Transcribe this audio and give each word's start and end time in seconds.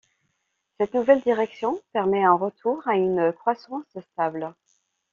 Cette 0.79 0.95
nouvelle 0.95 1.21
direction 1.21 1.79
permet 1.93 2.23
un 2.23 2.33
retour 2.33 2.81
à 2.87 2.95
une 2.95 3.31
croissance 3.33 3.85
stable. 4.11 4.51